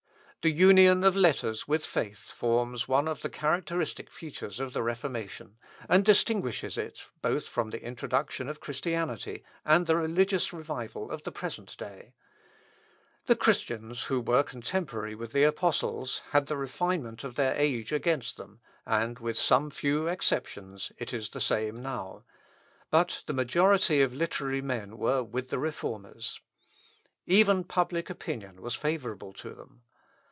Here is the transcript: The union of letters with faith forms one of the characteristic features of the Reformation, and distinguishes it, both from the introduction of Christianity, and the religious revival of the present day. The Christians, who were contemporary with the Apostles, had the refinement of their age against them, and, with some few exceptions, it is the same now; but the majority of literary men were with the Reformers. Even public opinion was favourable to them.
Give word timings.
The 0.43 0.49
union 0.49 1.03
of 1.03 1.15
letters 1.15 1.67
with 1.67 1.85
faith 1.85 2.31
forms 2.31 2.87
one 2.87 3.07
of 3.07 3.21
the 3.21 3.29
characteristic 3.29 4.09
features 4.09 4.59
of 4.59 4.73
the 4.73 4.81
Reformation, 4.81 5.59
and 5.87 6.03
distinguishes 6.03 6.79
it, 6.79 7.05
both 7.21 7.47
from 7.47 7.69
the 7.69 7.79
introduction 7.83 8.49
of 8.49 8.59
Christianity, 8.59 9.43
and 9.63 9.85
the 9.85 9.95
religious 9.95 10.51
revival 10.51 11.11
of 11.11 11.21
the 11.21 11.31
present 11.31 11.77
day. 11.77 12.15
The 13.27 13.35
Christians, 13.35 14.05
who 14.05 14.19
were 14.19 14.41
contemporary 14.41 15.13
with 15.13 15.31
the 15.31 15.43
Apostles, 15.43 16.23
had 16.31 16.47
the 16.47 16.57
refinement 16.57 17.23
of 17.23 17.35
their 17.35 17.53
age 17.53 17.91
against 17.91 18.37
them, 18.37 18.61
and, 18.83 19.19
with 19.19 19.37
some 19.37 19.69
few 19.69 20.07
exceptions, 20.07 20.91
it 20.97 21.13
is 21.13 21.29
the 21.29 21.39
same 21.41 21.75
now; 21.75 22.23
but 22.89 23.21
the 23.27 23.33
majority 23.33 24.01
of 24.01 24.11
literary 24.11 24.63
men 24.63 24.97
were 24.97 25.21
with 25.21 25.49
the 25.49 25.59
Reformers. 25.59 26.41
Even 27.27 27.63
public 27.63 28.09
opinion 28.09 28.59
was 28.63 28.73
favourable 28.73 29.33
to 29.33 29.53
them. 29.53 29.83